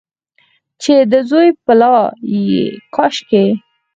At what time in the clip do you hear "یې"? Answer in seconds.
2.33-2.61